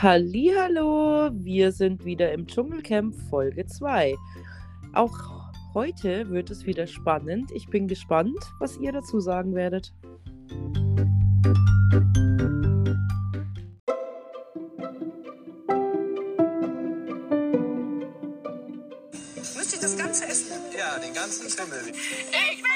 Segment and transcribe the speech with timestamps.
[0.00, 4.14] Hallihallo, wir sind wieder im Dschungelcamp Folge 2.
[4.92, 5.18] Auch
[5.74, 7.50] heute wird es wieder spannend.
[7.50, 9.92] Ich bin gespannt, was ihr dazu sagen werdet.
[19.56, 20.52] Müsst ihr das Ganze essen?
[20.78, 21.80] Ja, den ganzen Schimmel.
[21.90, 22.67] Ich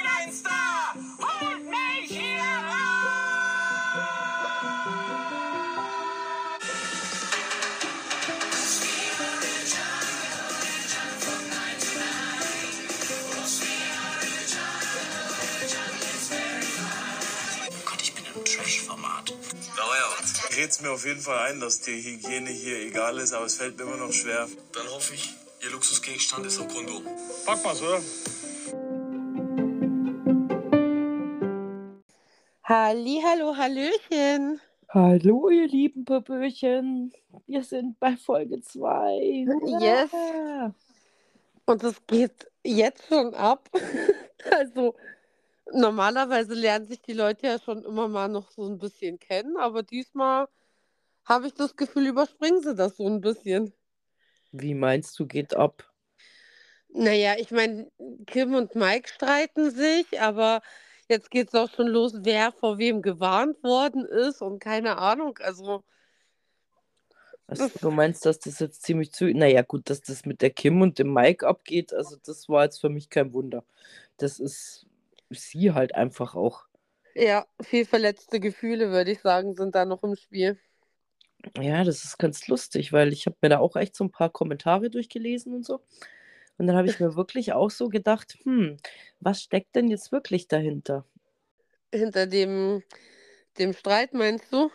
[19.25, 19.77] Trash-Format.
[19.77, 23.57] Naja, red's mir auf jeden Fall ein, dass die Hygiene hier egal ist, aber es
[23.57, 24.49] fällt mir immer noch schwer.
[24.73, 27.05] Dann hoffe ich, Ihr Luxusgegenstand ist ein Kondom.
[27.47, 28.01] Pack mal's, oder?
[32.65, 34.61] Hallihallo, Hallöchen.
[34.89, 37.13] Hallo, ihr lieben Popöchen.
[37.47, 39.47] Wir sind bei Folge 2.
[39.81, 40.11] Yes.
[41.65, 43.71] Und es geht jetzt schon ab.
[44.51, 44.97] Also
[45.73, 49.83] normalerweise lernen sich die Leute ja schon immer mal noch so ein bisschen kennen, aber
[49.83, 50.49] diesmal
[51.25, 53.73] habe ich das Gefühl, überspringen sie das so ein bisschen.
[54.53, 55.91] Wie meinst du, geht ab?
[56.95, 57.91] Naja, ich meine,
[58.27, 60.61] Kim und Mike streiten sich, aber
[61.09, 65.39] jetzt geht es auch schon los, wer vor wem gewarnt worden ist und keine Ahnung.
[65.41, 65.85] Also,
[67.47, 69.27] Also, du meinst, dass das jetzt ziemlich zu.
[69.33, 72.81] Naja, gut, dass das mit der Kim und dem Mike abgeht, also das war jetzt
[72.81, 73.65] für mich kein Wunder.
[74.17, 74.87] Das ist
[75.35, 76.67] sie halt einfach auch.
[77.15, 80.59] ja, viel verletzte Gefühle, würde ich sagen, sind da noch im Spiel.
[81.59, 84.31] Ja, das ist ganz lustig, weil ich habe mir da auch echt so ein paar
[84.31, 85.81] Kommentare durchgelesen und so.
[86.59, 88.77] Und dann habe ich mir wirklich auch so gedacht, hm,
[89.21, 91.07] was steckt denn jetzt wirklich dahinter?
[91.95, 92.83] Hinter dem,
[93.59, 94.71] dem Streit, meinst du?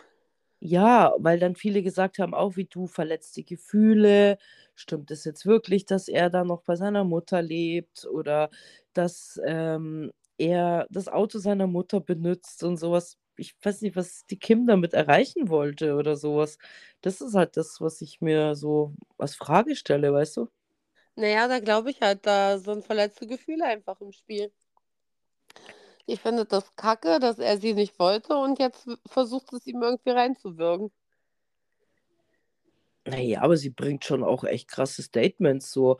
[0.60, 4.38] Ja, weil dann viele gesagt haben, auch wie du, verletzte Gefühle.
[4.74, 8.50] Stimmt es jetzt wirklich, dass er da noch bei seiner Mutter lebt oder
[8.92, 13.18] dass ähm, er das Auto seiner Mutter benutzt und sowas?
[13.36, 16.58] Ich weiß nicht, was die Kim damit erreichen wollte oder sowas.
[17.02, 20.48] Das ist halt das, was ich mir so als Frage stelle, weißt du?
[21.16, 24.52] Naja, da glaube ich halt, da sind verletzte Gefühle einfach im Spiel.
[26.06, 30.10] Ich finde das kacke, dass er sie nicht wollte und jetzt versucht es ihm irgendwie
[30.10, 30.90] reinzuwirken.
[33.04, 35.98] Naja, aber sie bringt schon auch echt krasse Statements so.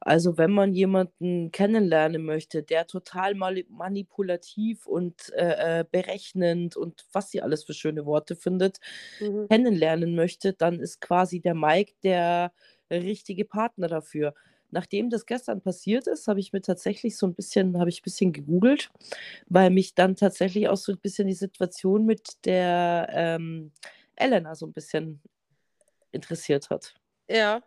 [0.00, 7.30] Also wenn man jemanden kennenlernen möchte, der total manipulativ und äh, äh, berechnend und was
[7.30, 8.78] sie alles für schöne Worte findet,
[9.20, 9.48] Mhm.
[9.48, 12.52] kennenlernen möchte, dann ist quasi der Mike der
[12.90, 14.34] richtige Partner dafür.
[14.72, 18.04] Nachdem das gestern passiert ist, habe ich mir tatsächlich so ein bisschen, habe ich ein
[18.04, 18.90] bisschen gegoogelt,
[19.48, 23.72] weil mich dann tatsächlich auch so ein bisschen die Situation mit der ähm,
[24.16, 25.20] Elena so ein bisschen
[26.12, 26.94] interessiert hat.
[27.28, 27.62] Ja,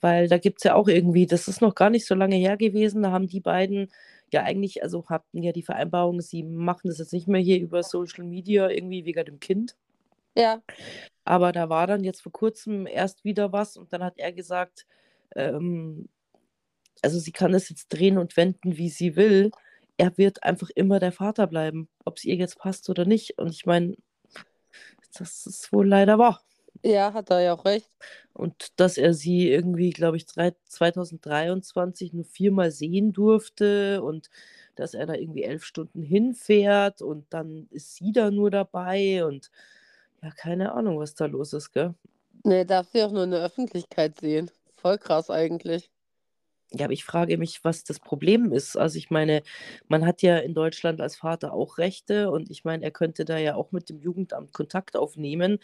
[0.00, 2.56] Weil da gibt es ja auch irgendwie, das ist noch gar nicht so lange her
[2.56, 3.90] gewesen, da haben die beiden
[4.32, 7.82] ja eigentlich, also hatten ja die Vereinbarung, sie machen das jetzt nicht mehr hier über
[7.82, 9.76] Social Media irgendwie wegen dem Kind.
[10.36, 10.62] ja,
[11.24, 14.86] Aber da war dann jetzt vor kurzem erst wieder was und dann hat er gesagt,
[15.36, 16.08] ähm,
[17.02, 19.50] also sie kann es jetzt drehen und wenden, wie sie will.
[19.98, 23.38] Er wird einfach immer der Vater bleiben, ob es ihr jetzt passt oder nicht.
[23.38, 23.96] Und ich meine,
[25.18, 26.42] das ist wohl leider wahr.
[26.86, 27.90] Ja, hat er ja auch recht.
[28.32, 34.30] Und dass er sie irgendwie, glaube ich, drei- 2023 nur viermal sehen durfte und
[34.74, 39.50] dass er da irgendwie elf Stunden hinfährt und dann ist sie da nur dabei und
[40.22, 41.94] ja, keine Ahnung, was da los ist, gell?
[42.44, 44.50] Nee, darf sie auch nur in der Öffentlichkeit sehen.
[44.76, 45.90] Voll krass eigentlich.
[46.72, 48.76] Ja, aber ich frage mich, was das Problem ist.
[48.76, 49.42] Also ich meine,
[49.88, 53.38] man hat ja in Deutschland als Vater auch Rechte und ich meine, er könnte da
[53.38, 55.58] ja auch mit dem Jugendamt Kontakt aufnehmen.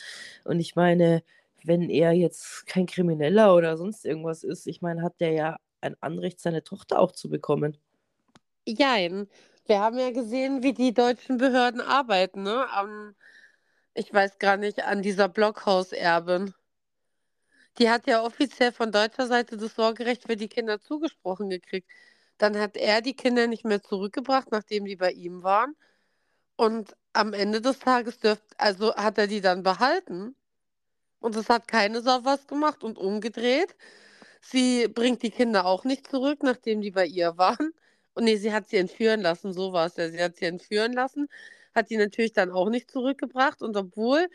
[0.44, 1.22] Und ich meine,
[1.64, 5.96] wenn er jetzt kein Krimineller oder sonst irgendwas ist, ich meine, hat der ja ein
[6.00, 7.76] Anrecht, seine Tochter auch zu bekommen.
[8.66, 9.28] Jein.
[9.66, 12.68] Wir haben ja gesehen, wie die deutschen Behörden arbeiten, ne?
[12.72, 13.14] Am,
[13.94, 16.54] ich weiß gar nicht, an dieser Blockhaus-Erbin.
[17.78, 21.88] Die hat ja offiziell von deutscher Seite das Sorgerecht für die Kinder zugesprochen gekriegt.
[22.38, 25.76] Dann hat er die Kinder nicht mehr zurückgebracht, nachdem die bei ihm waren.
[26.56, 30.36] Und am Ende des Tages dürft, also hat er die dann behalten.
[31.20, 32.84] Und es hat keine Sau was gemacht.
[32.84, 33.76] Und umgedreht,
[34.42, 37.72] sie bringt die Kinder auch nicht zurück, nachdem die bei ihr waren.
[38.14, 40.10] Und nee, sie hat sie entführen lassen, so war es ja.
[40.10, 41.28] Sie hat sie entführen lassen,
[41.74, 43.62] hat die natürlich dann auch nicht zurückgebracht.
[43.62, 44.28] Und obwohl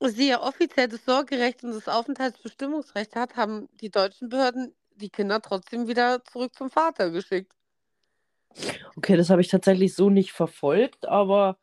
[0.00, 5.40] sie ja offiziell das Sorgerecht und das Aufenthaltsbestimmungsrecht hat, haben die deutschen Behörden die Kinder
[5.40, 7.52] trotzdem wieder zurück zum Vater geschickt.
[8.96, 11.58] Okay, das habe ich tatsächlich so nicht verfolgt, aber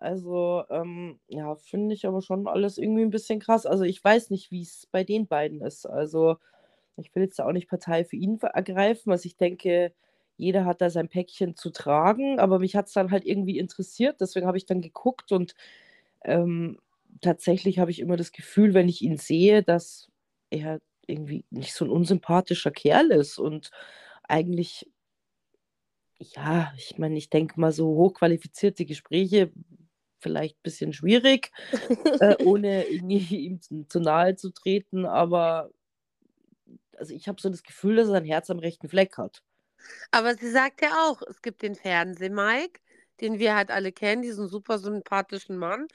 [0.00, 3.66] Also, ähm, ja, finde ich aber schon alles irgendwie ein bisschen krass.
[3.66, 5.86] Also, ich weiß nicht, wie es bei den beiden ist.
[5.86, 6.38] Also,
[6.98, 9.12] ich will jetzt auch nicht Partei für ihn ergreifen.
[9.12, 9.94] Also, ich denke,
[10.38, 14.20] jeder hat da sein Päckchen zu tragen, aber mich hat es dann halt irgendwie interessiert.
[14.20, 15.54] Deswegen habe ich dann geguckt und
[16.24, 16.78] ähm,
[17.20, 20.08] tatsächlich habe ich immer das Gefühl, wenn ich ihn sehe, dass
[20.50, 23.70] er irgendwie nicht so ein unsympathischer Kerl ist und
[24.22, 24.88] eigentlich,
[26.18, 29.52] ja, ich meine, ich denke mal, so hochqualifizierte Gespräche
[30.20, 31.50] vielleicht ein bisschen schwierig,
[32.20, 35.70] äh, ohne irgendwie ihm zu, zu nahe zu treten, aber
[36.96, 39.42] also ich habe so das Gefühl, dass er sein Herz am rechten Fleck hat.
[40.10, 42.80] Aber sie sagt ja auch, es gibt den Fernseh-Mike,
[43.20, 45.88] den wir halt alle kennen, diesen super sympathischen Mann.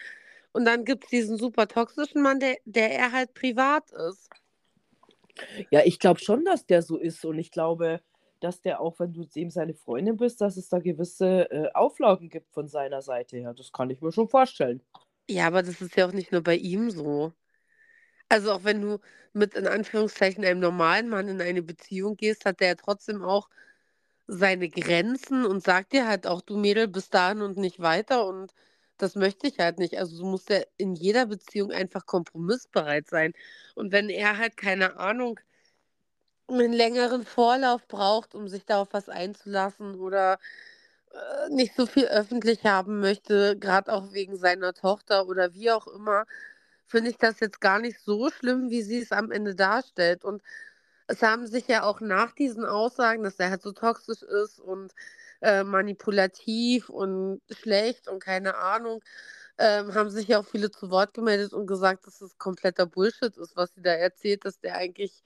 [0.56, 4.30] Und dann gibt es diesen super toxischen Mann, der, der er halt privat ist.
[5.70, 8.00] Ja, ich glaube schon, dass der so ist und ich glaube,
[8.40, 12.30] dass der auch, wenn du ihm seine Freundin bist, dass es da gewisse äh, Auflagen
[12.30, 13.54] gibt von seiner Seite her.
[13.54, 14.82] Das kann ich mir schon vorstellen.
[15.30, 17.34] Ja, aber das ist ja auch nicht nur bei ihm so.
[18.30, 19.00] Also auch wenn du
[19.34, 23.50] mit in Anführungszeichen einem normalen Mann in eine Beziehung gehst, hat der ja trotzdem auch
[24.28, 28.54] seine Grenzen und sagt dir halt auch, du Mädel, bis dahin und nicht weiter und
[28.98, 29.98] das möchte ich halt nicht.
[29.98, 33.34] Also du musst ja in jeder Beziehung einfach kompromissbereit sein.
[33.76, 35.40] Und wenn er halt, keine Ahnung,
[36.48, 40.40] einen längeren Vorlauf braucht, um sich darauf was einzulassen oder
[41.12, 45.88] äh, nicht so viel öffentlich haben möchte, gerade auch wegen seiner Tochter oder wie auch
[45.88, 46.26] immer,
[46.86, 50.24] finde ich das jetzt gar nicht so schlimm, wie sie es am Ende darstellt.
[50.26, 50.44] Und
[51.08, 54.94] es haben sich ja auch nach diesen Aussagen, dass er halt so toxisch ist und
[55.46, 59.04] äh, manipulativ und schlecht und keine Ahnung,
[59.60, 63.38] ähm, haben sich ja auch viele zu Wort gemeldet und gesagt, dass es kompletter Bullshit
[63.38, 65.24] ist, was sie da erzählt, dass der eigentlich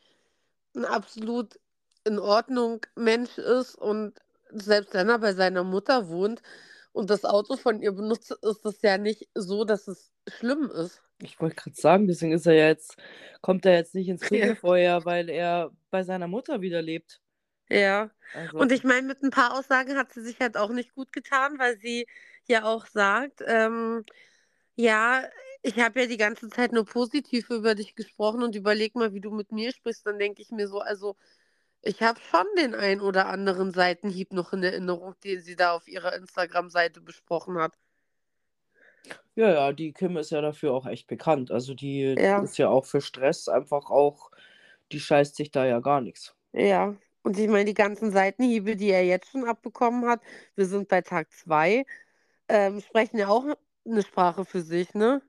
[0.75, 1.57] ein absolut
[2.03, 4.19] in Ordnung Mensch ist und
[4.51, 6.41] selbst wenn er bei seiner Mutter wohnt
[6.91, 11.01] und das Auto von ihr benutzt, ist es ja nicht so, dass es schlimm ist.
[11.21, 12.97] Ich wollte gerade sagen, deswegen ist er ja jetzt,
[13.41, 17.21] kommt er jetzt nicht ins Fegefeuer, weil er bei seiner Mutter wieder lebt.
[17.69, 18.11] Ja.
[18.33, 21.11] Also, Und ich meine, mit ein paar Aussagen hat sie sich halt auch nicht gut
[21.13, 22.07] getan, weil sie
[22.47, 24.05] ja auch sagt, ähm,
[24.75, 25.23] ja,
[25.63, 29.21] ich habe ja die ganze Zeit nur positiv über dich gesprochen und überleg mal, wie
[29.21, 31.15] du mit mir sprichst, dann denke ich mir so, also
[31.83, 35.87] ich habe schon den ein oder anderen Seitenhieb noch in Erinnerung, den sie da auf
[35.87, 37.73] ihrer Instagram-Seite besprochen hat.
[39.35, 41.51] ja, ja, die Kim ist ja dafür auch echt bekannt.
[41.51, 42.43] Also die Ja.
[42.43, 44.31] ist ja auch für Stress einfach auch,
[44.91, 46.35] die scheißt sich da ja gar nichts.
[46.53, 50.21] Ja, und ich meine, die ganzen Seitenhiebe, die er jetzt schon abbekommen hat,
[50.55, 51.85] wir sind bei Tag zwei,
[52.49, 53.45] ähm, sprechen ja auch
[53.85, 55.21] eine Sprache für sich, ne?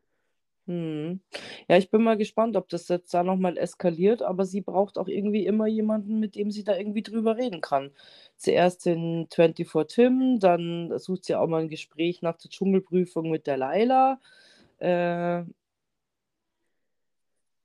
[0.66, 1.20] Hm.
[1.68, 5.08] Ja, ich bin mal gespannt, ob das jetzt da nochmal eskaliert, aber sie braucht auch
[5.08, 7.90] irgendwie immer jemanden, mit dem sie da irgendwie drüber reden kann.
[8.36, 13.46] Zuerst den 24 Tim, dann sucht sie auch mal ein Gespräch nach der Dschungelprüfung mit
[13.46, 14.20] der Laila.
[14.78, 15.44] Äh,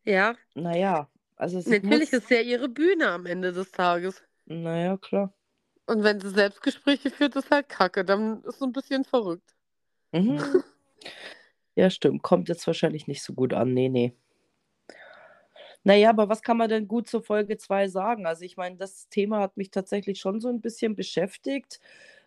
[0.06, 4.24] Ja, naja, also natürlich muss, ist ja ihre Bühne am Ende des Tages.
[4.46, 5.34] naja, klar.
[5.88, 9.56] Und wenn sie Selbstgespräche führt, ist halt Kacke, dann ist so ein bisschen verrückt.
[10.12, 10.40] Mhm.
[11.78, 12.24] Ja, stimmt.
[12.24, 13.74] Kommt jetzt wahrscheinlich nicht so gut an.
[13.74, 14.14] Nee, nee.
[15.84, 18.26] Naja, aber was kann man denn gut zur Folge 2 sagen?
[18.26, 21.80] Also ich meine, das Thema hat mich tatsächlich schon so ein bisschen beschäftigt.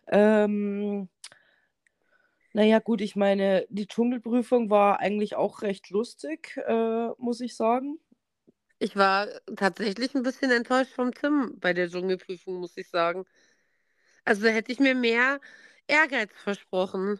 [0.07, 1.09] Ähm,
[2.53, 7.99] naja, gut, ich meine, die Dschungelprüfung war eigentlich auch recht lustig, äh, muss ich sagen.
[8.79, 13.25] Ich war tatsächlich ein bisschen enttäuscht vom Tim bei der Dschungelprüfung, muss ich sagen.
[14.23, 15.39] Also hätte ich mir mehr
[15.87, 17.19] Ehrgeiz versprochen.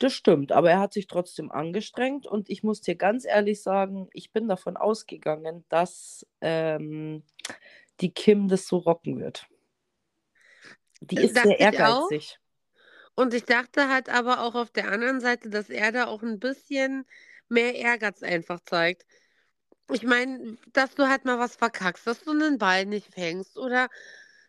[0.00, 4.08] Das stimmt, aber er hat sich trotzdem angestrengt und ich muss dir ganz ehrlich sagen,
[4.12, 7.22] ich bin davon ausgegangen, dass ähm,
[8.00, 9.46] die Kim das so rocken wird.
[11.00, 12.38] Die ist Dachte sehr ich ehrgeizig.
[13.14, 16.38] Und ich dachte halt aber auch auf der anderen Seite, dass er da auch ein
[16.38, 17.04] bisschen
[17.48, 19.06] mehr Ehrgeiz einfach zeigt.
[19.90, 23.88] Ich meine, dass du halt mal was verkackst, dass du einen Ball nicht fängst oder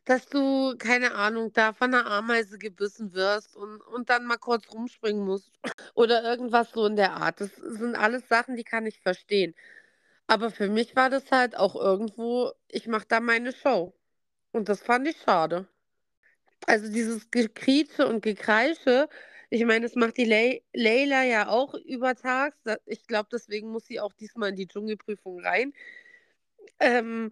[0.05, 4.69] dass du, keine Ahnung, da von einer Ameise gebissen wirst und, und dann mal kurz
[4.71, 5.51] rumspringen musst
[5.95, 7.41] oder irgendwas so in der Art.
[7.41, 9.55] Das sind alles Sachen, die kann ich verstehen.
[10.27, 13.93] Aber für mich war das halt auch irgendwo, ich mache da meine Show.
[14.51, 15.67] Und das fand ich schade.
[16.67, 19.09] Also dieses Gekrieche und Gekreische,
[19.49, 22.57] ich meine, das macht die Ley Leila ja auch übertags.
[22.85, 25.73] Ich glaube, deswegen muss sie auch diesmal in die Dschungelprüfung rein.
[26.79, 27.31] Ähm,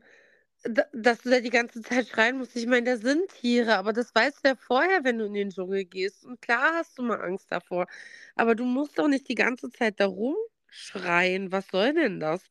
[0.63, 2.55] da- dass du da die ganze Zeit schreien musst.
[2.57, 5.49] Ich meine, da sind Tiere, aber das weißt du ja vorher, wenn du in den
[5.51, 6.25] Dschungel gehst.
[6.25, 7.87] Und klar hast du mal Angst davor.
[8.35, 11.51] Aber du musst doch nicht die ganze Zeit da rumschreien.
[11.51, 12.43] Was soll denn das?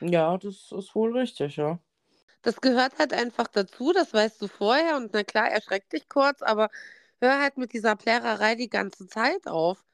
[0.00, 1.80] Ja, das ist wohl richtig, ja.
[2.42, 4.96] Das gehört halt einfach dazu, das weißt du vorher.
[4.96, 6.70] Und na klar, erschreckt dich kurz, aber
[7.24, 9.84] hör halt mit dieser Plärrerei die ganze Zeit auf.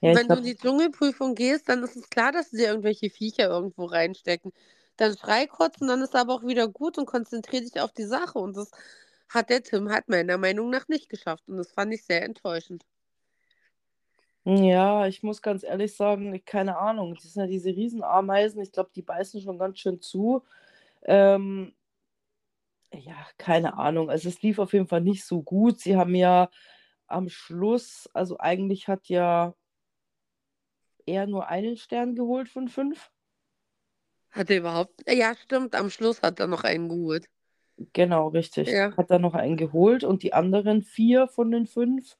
[0.00, 3.10] Ja, Wenn du in die Dschungelprüfung gehst, dann ist es klar, dass sie dir irgendwelche
[3.10, 4.52] Viecher irgendwo reinstecken.
[4.96, 8.04] Dann schrei kurz und dann ist aber auch wieder gut und konzentriere dich auf die
[8.04, 8.38] Sache.
[8.40, 8.70] Und das
[9.30, 11.44] hat der Tim halt meiner Meinung nach nicht geschafft.
[11.48, 12.84] Und das fand ich sehr enttäuschend.
[14.44, 17.14] ja, ich muss ganz ehrlich sagen, ich- keine Ahnung.
[17.14, 18.60] Das sind ja diese Riesenameisen.
[18.62, 20.44] Ich glaube, die beißen schon ganz schön zu.
[21.04, 21.74] Ähm,
[22.92, 24.10] ja, keine Ahnung.
[24.10, 25.80] Also es lief auf jeden Fall nicht so gut.
[25.80, 26.50] Sie haben ja
[27.12, 29.54] am Schluss, also eigentlich hat ja
[31.06, 33.10] er nur einen Stern geholt von fünf.
[34.30, 35.02] Hat er überhaupt.
[35.08, 35.74] Ja, stimmt.
[35.74, 37.28] Am Schluss hat er noch einen geholt.
[37.92, 38.68] Genau, richtig.
[38.68, 38.96] Ja.
[38.96, 42.16] Hat er noch einen geholt und die anderen vier von den fünf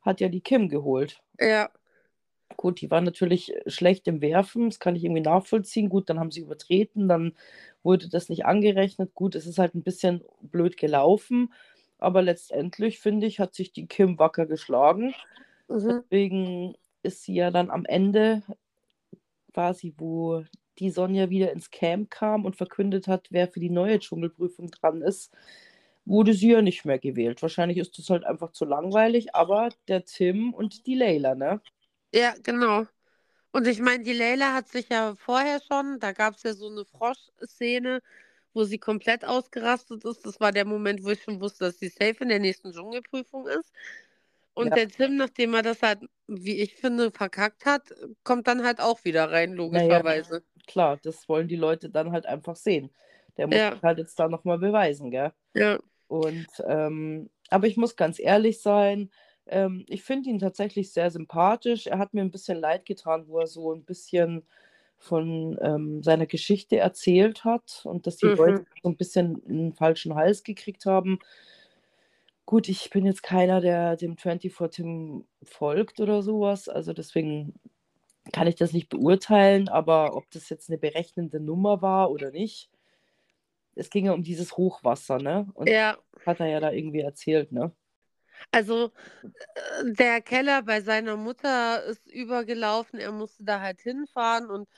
[0.00, 1.22] hat ja die Kim geholt.
[1.38, 1.70] Ja.
[2.56, 5.88] Gut, die war natürlich schlecht im Werfen, das kann ich irgendwie nachvollziehen.
[5.88, 7.34] Gut, dann haben sie übertreten, dann
[7.82, 9.14] wurde das nicht angerechnet.
[9.14, 11.52] Gut, es ist halt ein bisschen blöd gelaufen,
[12.02, 15.14] aber letztendlich finde ich, hat sich die Kim wacker geschlagen.
[15.68, 16.02] Mhm.
[16.04, 18.42] Deswegen ist sie ja dann am Ende
[19.52, 20.44] quasi, wo
[20.78, 25.02] die Sonja wieder ins Camp kam und verkündet hat, wer für die neue Dschungelprüfung dran
[25.02, 25.32] ist,
[26.04, 27.42] wurde sie ja nicht mehr gewählt.
[27.42, 31.60] Wahrscheinlich ist das halt einfach zu langweilig, aber der Tim und die Leila, ne?
[32.12, 32.86] Ja, genau.
[33.52, 36.68] Und ich meine, die Leila hat sich ja vorher schon, da gab es ja so
[36.68, 38.00] eine Frosch-Szene,
[38.54, 40.24] wo sie komplett ausgerastet ist.
[40.26, 43.46] Das war der Moment, wo ich schon wusste, dass sie safe in der nächsten Dschungelprüfung
[43.46, 43.72] ist.
[44.54, 44.76] Und Ja.
[44.76, 49.04] der Tim, nachdem er das halt, wie ich finde, verkackt hat, kommt dann halt auch
[49.04, 50.42] wieder rein, logischerweise.
[50.66, 52.90] Klar, das wollen die Leute dann halt einfach sehen.
[53.36, 53.82] Der muss Ja.
[53.82, 55.32] halt jetzt da nochmal beweisen, gell?
[55.54, 55.78] Ja.
[56.08, 59.10] Und, ähm, aber ich muss ganz ehrlich sein,
[59.46, 61.86] ähm, ich finde ihn tatsächlich sehr sympathisch.
[61.86, 64.46] Er hat mir ein bisschen leid getan, wo er so ein bisschen
[65.02, 68.36] von ähm, seiner Geschichte erzählt hat und dass die Mhm.
[68.36, 71.18] Leute so ein bisschen einen falschen Hals gekriegt haben.
[72.46, 77.54] Gut, ich bin jetzt keiner, der dem 24-Tim folgt oder sowas, also deswegen
[78.32, 82.70] kann ich das nicht beurteilen, aber ob das jetzt eine berechnende Nummer war oder nicht,
[83.74, 85.46] es ging ja um dieses Hochwasser, ne?
[85.54, 85.98] Und Ja.
[86.26, 87.72] hat er ja da irgendwie erzählt, ne?
[88.50, 88.92] Also
[89.54, 92.98] äh, der Keller bei seiner Mutter ist übergelaufen.
[93.00, 94.68] Er musste da halt hinfahren und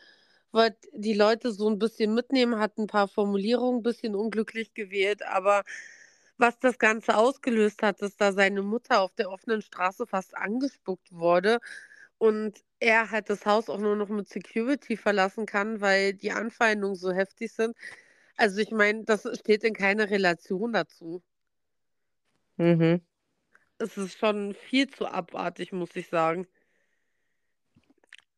[0.54, 5.22] wollte die Leute so ein bisschen mitnehmen, hat ein paar Formulierungen ein bisschen unglücklich gewählt.
[5.24, 5.64] Aber
[6.38, 11.12] was das Ganze ausgelöst hat, ist, da seine Mutter auf der offenen Straße fast angespuckt
[11.12, 11.60] wurde
[12.18, 16.96] und er halt das Haus auch nur noch mit Security verlassen kann, weil die Anfeindungen
[16.96, 17.76] so heftig sind.
[18.36, 21.22] Also ich meine, das steht in keiner Relation dazu.
[22.58, 23.00] Mhm.
[23.78, 26.46] Es ist schon viel zu abartig, muss ich sagen.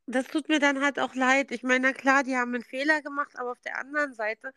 [0.07, 1.51] Das tut mir dann halt auch leid.
[1.51, 4.53] Ich meine, na klar, die haben einen Fehler gemacht, aber auf der anderen Seite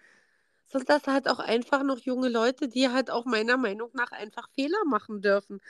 [0.67, 4.49] sind das halt auch einfach noch junge Leute, die halt auch meiner Meinung nach einfach
[4.55, 5.61] Fehler machen dürfen.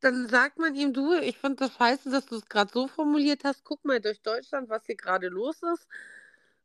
[0.00, 3.44] Dann sagt man ihm, du, ich finde das scheiße, dass du es gerade so formuliert
[3.44, 3.64] hast.
[3.64, 5.86] Guck mal durch Deutschland, was hier gerade los ist.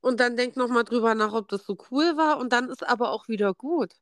[0.01, 2.39] Und dann denk nochmal drüber nach, ob das so cool war.
[2.39, 3.93] Und dann ist aber auch wieder gut.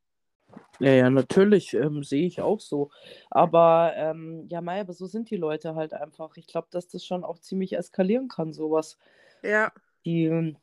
[0.79, 2.89] Ja, ja, natürlich, ähm, sehe ich auch so.
[3.29, 6.37] Aber ähm, ja, Mei, aber so sind die Leute halt einfach.
[6.37, 8.97] Ich glaube, dass das schon auch ziemlich eskalieren kann, sowas.
[9.43, 9.71] Ja,
[10.05, 10.57] Die ähm,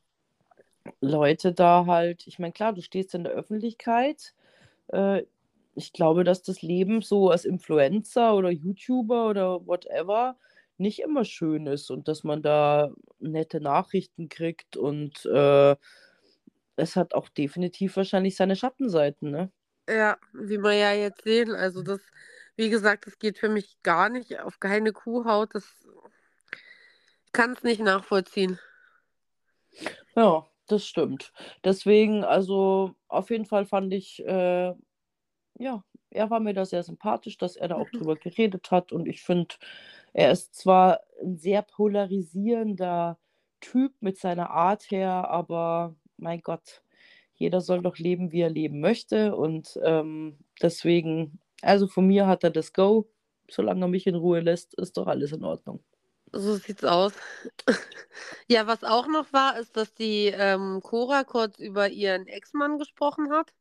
[1.01, 4.35] Leute da halt, ich meine, klar, du stehst in der Öffentlichkeit.
[4.89, 5.25] Äh,
[5.75, 10.37] ich glaube, dass das Leben so als Influencer oder YouTuber oder whatever
[10.79, 15.77] nicht immer schön ist und dass man da nette Nachrichten kriegt und äh,
[16.77, 19.51] es hat auch definitiv wahrscheinlich seine Schattenseiten, ne?
[19.89, 21.55] Ja, wie wir ja jetzt sehen.
[21.55, 22.01] Also das,
[22.57, 25.55] wie gesagt, das geht für mich gar nicht auf keine Kuhhaut.
[25.55, 25.65] Das
[27.27, 28.59] ich kann es nicht nachvollziehen.
[30.17, 31.33] Ja, das stimmt.
[31.65, 34.75] Deswegen, also auf jeden Fall fand ich, äh,
[35.59, 37.99] ja, er war mir da sehr sympathisch, dass er da auch Mhm.
[37.99, 38.93] drüber geredet hat.
[38.93, 39.57] Und ich finde,
[40.13, 43.19] er ist zwar ein sehr polarisierender
[43.61, 46.83] Typ mit seiner Art her, aber mein Gott,
[47.37, 49.37] jeder soll doch leben, wie er leben möchte.
[49.37, 53.09] Und ähm, deswegen, also von mir hat er das Go.
[53.49, 55.85] Solange er mich in Ruhe lässt, ist doch alles in Ordnung.
[56.33, 57.13] So sieht's aus.
[58.49, 63.31] Ja, was auch noch war, ist, dass die ähm, Cora kurz über ihren Ex-Mann gesprochen
[63.31, 63.53] hat.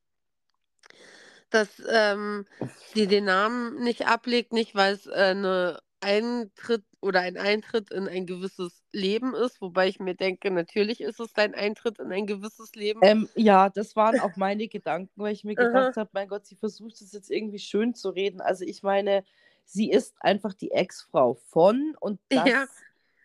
[1.49, 2.45] Dass ähm,
[2.93, 8.07] sie den Namen nicht ablegt, nicht weil es äh, eine Eintritt oder ein Eintritt in
[8.07, 12.27] ein gewisses Leben ist, wobei ich mir denke, natürlich ist es dein Eintritt in ein
[12.27, 12.99] gewisses Leben.
[13.03, 16.55] Ähm, ja, das waren auch meine Gedanken, weil ich mir gedacht habe, mein Gott, sie
[16.55, 18.39] versucht es jetzt irgendwie schön zu reden.
[18.39, 19.23] Also ich meine,
[19.65, 22.65] sie ist einfach die Ex-Frau von und das Ja.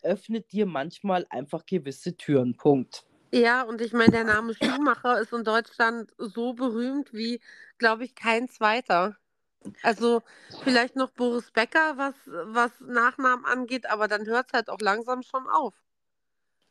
[0.02, 2.56] öffnet dir manchmal einfach gewisse Türen.
[2.56, 3.04] Punkt.
[3.32, 7.40] Ja, und ich meine, der Name Schumacher ist in Deutschland so berühmt wie,
[7.78, 9.16] glaube ich, kein zweiter.
[9.82, 10.22] Also
[10.62, 15.22] vielleicht noch Boris Becker, was, was Nachnamen angeht, aber dann hört es halt auch langsam
[15.22, 15.74] schon auf.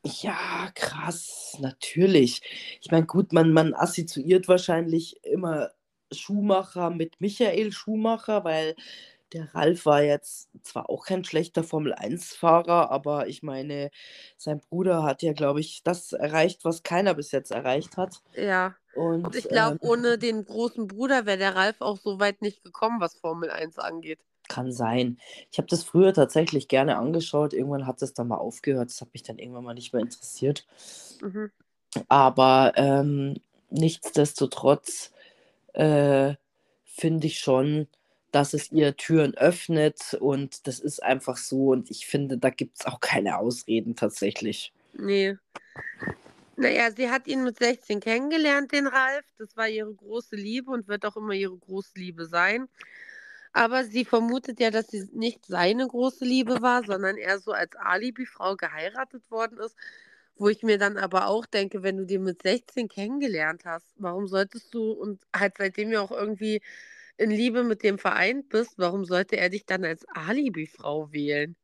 [0.06, 2.42] Ja, krass, natürlich.
[2.82, 5.72] Ich meine, gut, man, man assoziiert wahrscheinlich immer
[6.12, 8.76] Schumacher mit Michael Schumacher, weil
[9.34, 13.92] der Ralf war jetzt zwar auch kein schlechter Formel-1-Fahrer, aber ich meine,
[14.38, 18.22] sein Bruder hat ja, glaube ich, das erreicht, was keiner bis jetzt erreicht hat.
[18.36, 18.76] Ja.
[18.96, 22.42] Und, Und ich glaube, ähm, ohne den großen Bruder wäre der Ralf auch so weit
[22.42, 24.20] nicht gekommen, was Formel 1 angeht.
[24.48, 25.20] Kann sein.
[25.52, 27.54] Ich habe das früher tatsächlich gerne angeschaut.
[27.54, 28.90] Irgendwann hat es dann mal aufgehört.
[28.90, 30.66] Das hat mich dann irgendwann mal nicht mehr interessiert.
[31.22, 31.52] Mhm.
[32.08, 33.36] Aber ähm,
[33.70, 35.12] nichtsdestotrotz
[35.74, 36.34] äh,
[36.84, 37.88] finde ich schon,
[38.32, 41.70] dass es ihr Türen öffnet und das ist einfach so.
[41.70, 44.74] Und ich finde, da gibt es auch keine Ausreden tatsächlich.
[44.94, 45.38] Nee.
[46.56, 49.26] Naja, sie hat ihn mit 16 kennengelernt, den Ralf.
[49.38, 52.68] Das war ihre große Liebe und wird auch immer ihre große Liebe sein.
[53.54, 57.76] Aber sie vermutet ja, dass sie nicht seine große Liebe war, sondern er so als
[57.78, 59.76] Alibi-Frau geheiratet worden ist.
[60.36, 64.28] Wo ich mir dann aber auch denke, wenn du den mit 16 kennengelernt hast, warum
[64.28, 66.62] solltest du und halt seitdem ja auch irgendwie
[67.20, 71.56] in Liebe mit dem vereint bist, warum sollte er dich dann als Alibi-Frau wählen?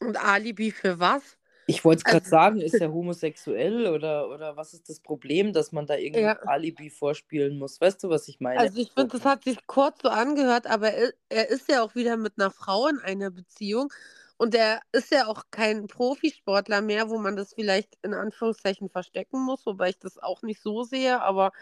[0.00, 1.36] Und Alibi für was?
[1.66, 5.52] Ich wollte es gerade Also- sagen, ist er homosexuell oder, oder was ist das Problem,
[5.52, 6.38] dass man da irgendwie Ja.
[6.46, 7.80] Alibi vorspielen muss?
[7.80, 8.58] Weißt du, was ich meine?
[8.60, 11.94] Also ich finde, das hat sich kurz so angehört, aber er, er ist ja auch
[11.94, 13.92] wieder mit einer Frau in einer Beziehung
[14.38, 19.38] und er ist ja auch kein Profisportler mehr, wo man das vielleicht in Anführungszeichen verstecken
[19.40, 21.52] muss, wobei ich das auch nicht so sehe, aber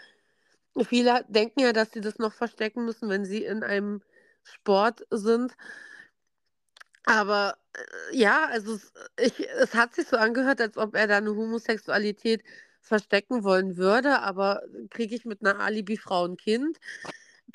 [0.89, 4.03] viele denken ja, dass sie das noch verstecken müssen, wenn sie in einem
[4.45, 5.55] Sport sind.
[7.05, 11.19] Aber äh, ja, also es, ich, es hat sich so angehört, als ob er da
[11.19, 12.43] eine Homosexualität
[12.83, 16.79] verstecken wollen würde, aber kriege ich mit einer Alibi-Frau ein Kind?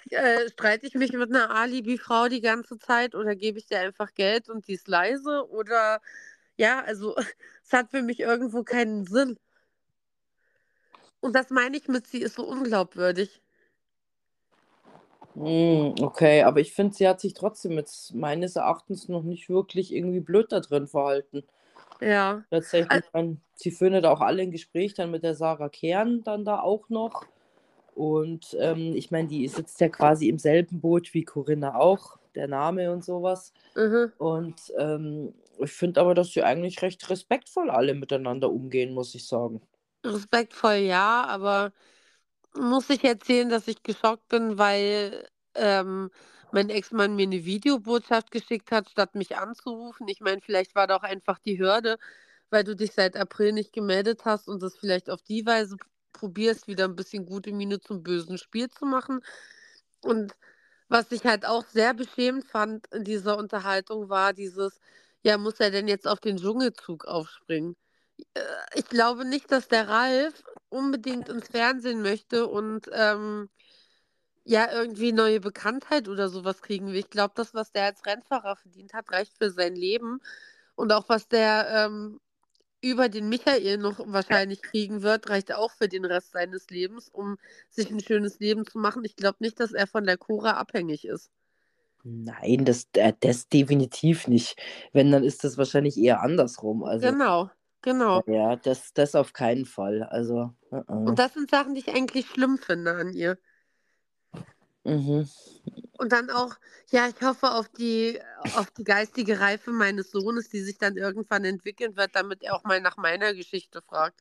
[0.10, 4.14] Äh, streite ich mich mit einer Alibi-Frau die ganze Zeit oder gebe ich dir einfach
[4.16, 5.48] Geld und die ist leise?
[5.50, 6.02] Oder
[6.58, 7.16] ja, also
[7.64, 9.38] es hat für mich irgendwo keinen Sinn.
[11.24, 13.42] Und das meine ich mit, sie ist so unglaubwürdig.
[15.36, 19.94] Hm, okay, aber ich finde, sie hat sich trotzdem jetzt meines Erachtens noch nicht wirklich
[19.94, 21.44] irgendwie blöd da drin verhalten.
[22.02, 22.44] Ja.
[22.52, 25.70] Tatsächlich, Al- ich mein, sie führen da auch alle ein Gespräch dann mit der Sarah
[25.70, 27.26] Kern dann da auch noch.
[27.96, 32.50] Und ähm, ich meine, die sitzt ja quasi im selben Boot wie Corinna auch, der
[32.50, 33.54] Name und sowas.
[33.78, 34.12] Mhm.
[34.18, 39.26] Und ähm, ich finde aber, dass sie eigentlich recht respektvoll alle miteinander umgehen, muss ich
[39.26, 39.62] sagen.
[40.04, 41.72] Respektvoll ja, aber
[42.56, 46.12] muss ich erzählen, dass ich geschockt bin, weil ähm,
[46.52, 50.08] mein Ex-Mann mir eine Videobotschaft geschickt hat, statt mich anzurufen.
[50.08, 51.98] Ich meine, vielleicht war da auch einfach die Hürde,
[52.50, 55.78] weil du dich seit April nicht gemeldet hast und das vielleicht auf die Weise
[56.14, 59.22] probierst, wieder ein bisschen gute Miene zum bösen Spiel zu machen.
[60.04, 60.34] Und
[60.90, 64.80] was ich halt auch sehr beschämend fand in dieser Unterhaltung war dieses,
[65.24, 67.76] ja, muss er denn jetzt auf den Dschungelzug aufspringen?
[68.34, 68.42] Äh,
[68.76, 73.50] Ich glaube nicht, dass der Ralf unbedingt ins Fernsehen möchte und ähm,
[74.46, 76.96] ja, irgendwie neue Bekanntheit oder sowas kriegen will.
[76.98, 80.22] Ich glaube, das, was der als Rennfahrer verdient hat, reicht für sein Leben.
[80.76, 82.20] Und auch was der ähm,
[82.82, 87.38] über den Michael noch wahrscheinlich kriegen wird, reicht auch für den Rest seines Lebens, um
[87.70, 89.06] sich ein schönes Leben zu machen.
[89.06, 91.32] Ich glaube nicht, dass er von der Cora abhängig ist.
[92.06, 94.58] Nein, das, äh, das definitiv nicht.
[94.92, 96.84] Wenn, dann ist das wahrscheinlich eher andersrum.
[96.84, 97.52] Also, Genau,
[97.84, 98.24] genau.
[98.26, 100.04] ja, das, das auf keinen Fall.
[100.04, 101.08] Also, uh -uh.
[101.08, 103.38] Und das sind Sachen, die ich eigentlich schlimm finde an ihr.
[104.84, 105.30] Mhm.
[105.98, 106.56] Und dann auch,
[106.90, 108.20] ja, ich hoffe auf die,
[108.58, 112.64] auf die geistige Reife meines Sohnes, die sich dann irgendwann entwickeln wird, damit er auch
[112.64, 114.20] mal nach meiner Geschichte fragt.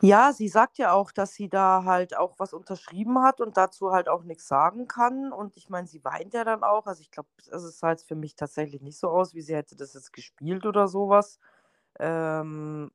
[0.00, 3.90] Ja, sie sagt ja auch, dass sie da halt auch was unterschrieben hat und dazu
[3.90, 5.32] halt auch nichts sagen kann.
[5.32, 6.86] Und ich meine, sie weint ja dann auch.
[6.86, 9.74] Also ich glaube, es sah jetzt für mich tatsächlich nicht so aus, wie sie hätte
[9.74, 11.40] das jetzt gespielt oder sowas.
[11.98, 12.90] Ähm,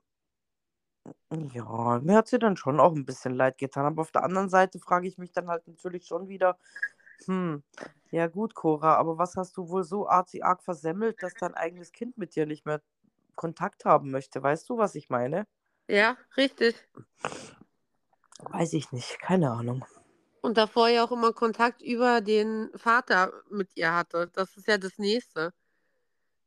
[1.53, 3.85] ja, mir hat sie dann schon auch ein bisschen leid getan.
[3.85, 6.57] Aber auf der anderen Seite frage ich mich dann halt natürlich schon wieder,
[7.25, 7.63] hm,
[8.11, 11.91] ja gut, Cora, aber was hast du wohl so arg, arg versemmelt, dass dein eigenes
[11.91, 12.81] Kind mit dir nicht mehr
[13.35, 14.41] Kontakt haben möchte?
[14.43, 15.47] Weißt du, was ich meine?
[15.87, 16.75] Ja, richtig.
[18.39, 19.85] Weiß ich nicht, keine Ahnung.
[20.41, 24.29] Und davor ja auch immer Kontakt über den Vater mit ihr hatte.
[24.33, 25.53] Das ist ja das Nächste.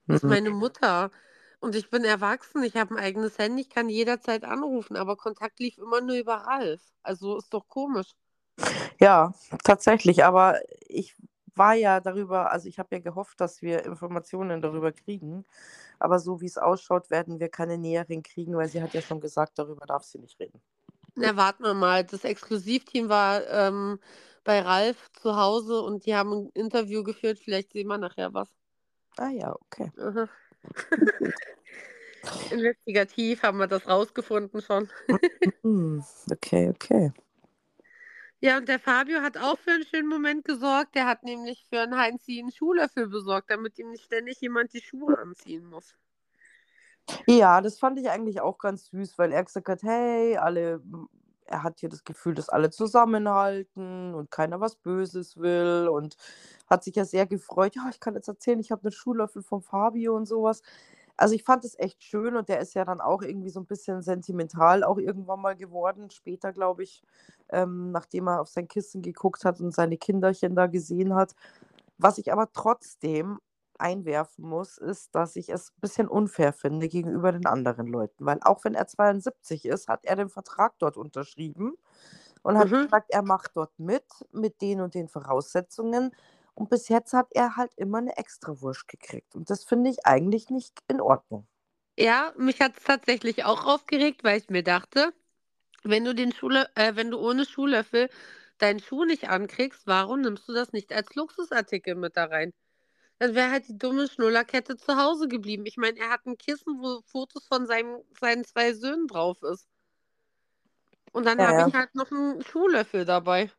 [0.08, 0.28] Das ist Mhm.
[0.28, 1.10] meine Mutter.
[1.60, 5.58] Und ich bin erwachsen, ich habe ein eigenes Handy, ich kann jederzeit anrufen, aber Kontakt
[5.58, 6.82] lief immer nur über Ralf.
[7.02, 8.10] Also ist doch komisch.
[9.00, 11.14] Ja, tatsächlich, aber ich
[11.54, 15.44] war ja darüber, also ich habe ja gehofft, dass wir Informationen darüber kriegen,
[15.98, 19.20] aber so wie es ausschaut, werden wir keine näheren kriegen, weil sie hat ja schon
[19.20, 20.60] gesagt, darüber darf sie nicht reden.
[21.14, 22.04] Na, warten wir mal.
[22.04, 23.98] Das Exklusivteam war ähm,
[24.44, 27.38] bei Ralf zu Hause und die haben ein Interview geführt.
[27.38, 28.48] Vielleicht sehen wir nachher was.
[29.16, 29.90] Ah ja, okay.
[29.98, 30.28] Aha.
[32.50, 34.88] Investigativ haben wir das rausgefunden schon.
[35.62, 37.12] Hm, okay, okay.
[38.40, 40.94] Ja, und der Fabio hat auch für einen schönen Moment gesorgt.
[40.94, 44.82] Der hat nämlich für einen Heinzi einen Schuhlöffel besorgt, damit ihm nicht ständig jemand die
[44.82, 45.96] Schuhe anziehen muss.
[47.26, 50.82] Ja, das fand ich eigentlich auch ganz süß, weil er gesagt hat, hey, alle,
[51.46, 56.16] er hat hier das Gefühl, dass alle zusammenhalten und keiner was Böses will und
[56.68, 59.62] hat sich ja sehr gefreut, ja, ich kann jetzt erzählen, ich habe einen Schuhlöffel vom
[59.62, 60.62] Fabio und sowas.
[61.16, 63.66] Also ich fand es echt schön und der ist ja dann auch irgendwie so ein
[63.66, 67.02] bisschen sentimental auch irgendwann mal geworden, später, glaube ich,
[67.50, 71.34] ähm, nachdem er auf sein Kissen geguckt hat und seine Kinderchen da gesehen hat.
[71.98, 73.38] Was ich aber trotzdem
[73.80, 78.38] einwerfen muss, ist, dass ich es ein bisschen unfair finde gegenüber den anderen Leuten, weil
[78.42, 81.74] auch wenn er 72 ist, hat er den Vertrag dort unterschrieben
[82.42, 82.88] und hat Mhm.
[82.88, 86.12] gesagt, er macht dort mit, mit den und den Voraussetzungen.
[86.54, 89.34] Und bis jetzt hat er halt immer eine Extrawurst gekriegt.
[89.34, 91.46] Und das finde ich eigentlich nicht in Ordnung.
[91.98, 95.12] Ja, mich hat es tatsächlich auch aufgeregt, weil ich mir dachte,
[95.84, 98.10] wenn du den Schule, äh, wenn du ohne Schuhlöffel
[98.58, 102.52] deinen Schuh nicht ankriegst, warum nimmst du das nicht als Luxusartikel mit da rein?
[103.18, 105.64] Dann wäre halt die dumme Schnullerkette zu Hause geblieben.
[105.66, 109.66] Ich meine, er hat ein Kissen, wo Fotos von seinem, seinen zwei Söhnen drauf ist.
[111.12, 111.68] Und dann Ja, habe ja.
[111.68, 113.50] ich halt noch einen Schuhlöffel dabei.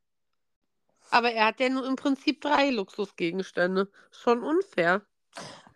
[1.09, 3.89] Aber er hat ja nur im Prinzip drei Luxusgegenstände.
[4.11, 5.01] Schon unfair.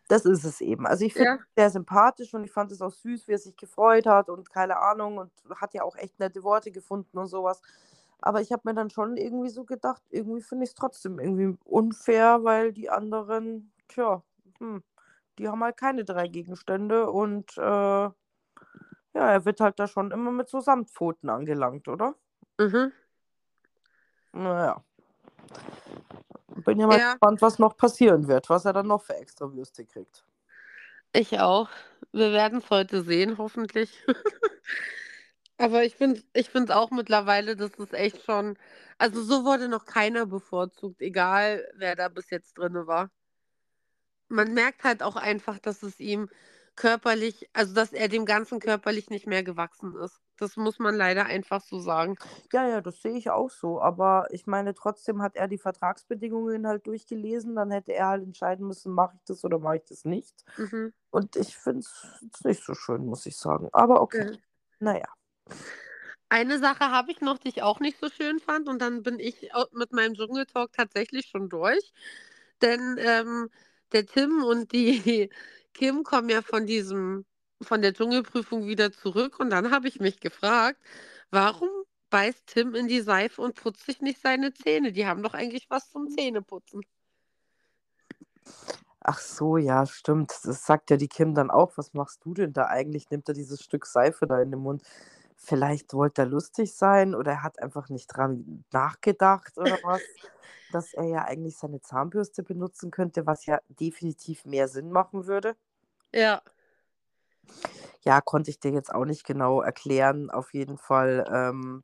[0.09, 0.85] Das ist es eben.
[0.85, 1.39] Also ich finde Ja.
[1.55, 4.77] sehr sympathisch und ich fand es auch süß, wie er sich gefreut hat und keine
[4.77, 7.61] Ahnung und hat ja auch echt nette Worte gefunden und sowas.
[8.19, 11.57] Aber ich habe mir dann schon irgendwie so gedacht, irgendwie finde ich es trotzdem irgendwie
[11.63, 14.23] unfair, weil die anderen, tja,
[14.59, 14.83] hm,
[15.37, 18.13] die haben halt keine drei Gegenstände und äh, ja,
[19.13, 22.15] er wird halt da schon immer mit so Samtpfoten angelangt, oder?
[22.57, 22.91] Mhm.
[24.33, 24.83] Naja.
[26.65, 27.11] Bin ja mal Ja.
[27.11, 30.25] gespannt, was noch passieren wird, was er dann noch für extra Würste kriegt.
[31.13, 31.69] Ich auch.
[32.13, 33.91] Wir werden es heute sehen, hoffentlich.
[35.57, 38.57] Aber ich finde ich finde auch mittlerweile, dass es echt schon,
[38.97, 43.11] also so wurde noch keiner bevorzugt, egal wer da bis jetzt drin war.
[44.31, 46.29] Man merkt halt auch einfach, dass es ihm
[46.75, 50.19] körperlich, also dass er dem Ganzen körperlich nicht mehr gewachsen ist.
[50.37, 52.15] Das muss man leider einfach so sagen.
[52.53, 53.81] Ja, ja, das sehe ich auch so.
[53.81, 57.55] Aber ich meine, trotzdem hat er die Vertragsbedingungen halt durchgelesen.
[57.55, 60.45] Dann hätte er halt entscheiden müssen, mache ich das oder mache ich das nicht.
[60.57, 60.93] Mhm.
[61.11, 63.69] Und ich finde es nicht so schön, muss ich sagen.
[63.73, 64.37] Aber okay, Ja.
[64.79, 65.07] naja.
[66.29, 69.19] Eine Sache habe ich noch, die ich auch nicht so schön fand, und dann bin
[69.19, 71.91] ich mit meinem Dschungeltalk tatsächlich schon durch.
[72.61, 73.49] Denn ähm,
[73.93, 75.29] der Tim und die
[75.73, 77.25] Kim kommen ja von diesem,
[77.61, 79.39] von der Dschungelprüfung wieder zurück.
[79.39, 80.79] Und dann habe ich mich gefragt,
[81.29, 81.69] warum
[82.09, 84.91] beißt Tim in die Seife und putzt sich nicht seine Zähne?
[84.91, 86.81] Die haben doch eigentlich was zum Zähneputzen.
[89.03, 90.31] Ach so, ja, stimmt.
[90.43, 91.77] Das sagt ja die Kim dann auch.
[91.77, 93.09] Was machst du denn da eigentlich?
[93.09, 94.83] Nimmt er dieses Stück Seife da in den Mund?
[95.35, 100.01] Vielleicht wollte er lustig sein oder er hat einfach nicht dran nachgedacht oder was,
[100.71, 105.55] dass er ja eigentlich seine Zahnbürste benutzen könnte, was ja definitiv mehr Sinn machen würde.
[106.13, 106.41] Ja,
[108.03, 110.29] Ja, konnte ich dir jetzt auch nicht genau erklären.
[110.31, 111.83] Auf jeden Fall, ähm,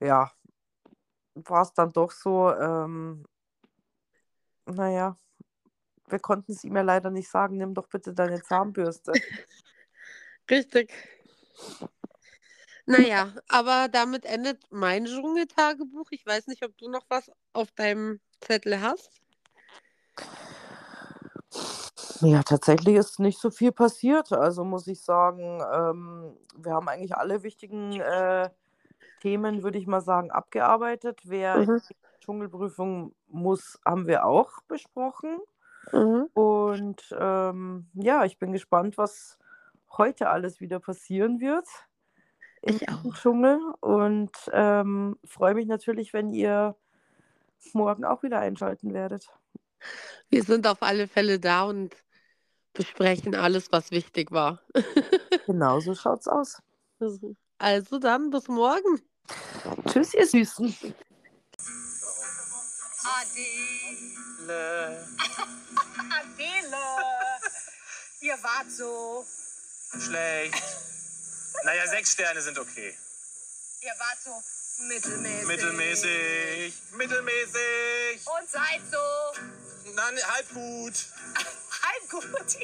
[0.00, 0.32] ja,
[1.34, 3.26] war es dann doch so, ähm,
[4.66, 5.16] naja,
[6.08, 9.12] wir konnten es ihm ja leider nicht sagen, nimm doch bitte deine Zahnbürste.
[10.50, 10.92] richtig.
[12.90, 16.08] Naja, aber damit endet mein Dschungeltagebuch.
[16.10, 19.22] Ich weiß nicht, ob du noch was auf deinem Zettel hast.
[22.20, 24.32] Ja, tatsächlich ist nicht so viel passiert.
[24.32, 28.50] Also muss ich sagen, ähm, wir haben eigentlich alle wichtigen äh,
[29.20, 31.20] Themen, würde ich mal sagen, abgearbeitet.
[31.24, 31.80] Wer in Mhm.
[32.20, 35.38] Dschungelprüfung muss, haben wir auch besprochen.
[35.92, 36.28] Mhm.
[36.34, 39.38] Und ähm, ja, ich bin gespannt, was
[39.96, 41.68] heute alles wieder passieren wird
[42.62, 43.14] Ich auch.
[43.14, 43.58] Dschungel.
[43.80, 46.76] Und ähm, freue mich natürlich, wenn ihr
[47.72, 49.28] morgen auch wieder einschalten werdet.
[50.28, 51.94] Wir sind auf alle Fälle da und
[52.72, 54.60] besprechen alles, was wichtig war.
[55.46, 56.62] Genau so schaut's aus.
[57.58, 59.00] Also dann, bis morgen.
[59.88, 60.94] Tschüss, ihr Süßen.
[63.18, 65.04] Adele.
[65.98, 66.76] Adele.
[68.20, 69.24] Ihr wart so.
[69.98, 70.99] Schlecht.
[71.64, 72.96] Naja, sechs Sterne sind okay.
[73.80, 74.42] Ihr wart so
[74.84, 75.46] mittelmäßig.
[75.46, 76.74] Mittelmäßig.
[76.92, 78.26] Mittelmäßig.
[78.26, 80.94] Und seid so Nein, halb gut.
[81.82, 82.56] halb gut.